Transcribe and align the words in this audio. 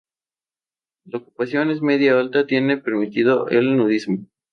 La 1.05 1.19
ocupación 1.19 1.69
es 1.69 1.83
media-alta 1.83 2.39
y 2.39 2.47
tiene 2.47 2.77
permitido 2.77 3.47
el 3.49 3.77
nudismo. 3.77 4.25